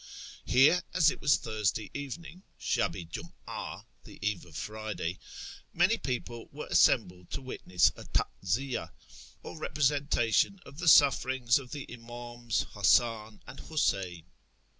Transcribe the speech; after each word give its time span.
Here, 0.47 0.81
as 0.95 1.11
it 1.11 1.21
was 1.21 1.37
Thursday 1.37 1.91
evening 1.93 2.41
(shah 2.57 2.89
i 2.91 3.05
junia, 3.11 3.85
the 4.03 4.17
eve 4.23 4.45
of 4.45 4.55
Friday), 4.57 5.19
many 5.73 5.95
people 5.99 6.49
were 6.51 6.65
assembled 6.71 7.29
to 7.29 7.39
witness 7.43 7.89
a 7.95 8.05
taziya, 8.05 8.93
or 9.43 9.59
representation 9.59 10.59
of 10.65 10.79
the 10.79 10.87
sufferings 10.87 11.59
of 11.59 11.69
the 11.69 11.83
Im; 11.83 12.07
ims 12.07 12.65
Hasan 12.73 13.43
and 13.45 13.59
Huseyn. 13.59 14.25